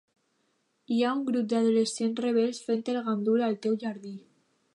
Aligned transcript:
Hi 0.95 0.97
ha 1.03 1.11
un 1.17 1.21
grup 1.27 1.51
d'adolescents 1.53 2.23
rebels 2.27 2.63
fent 2.71 2.83
el 2.95 2.99
gandul 3.11 3.47
al 3.51 3.61
teu 3.69 3.79
jardí. 3.87 4.17